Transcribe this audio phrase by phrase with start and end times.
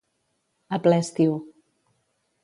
[0.77, 1.35] A ple estiu.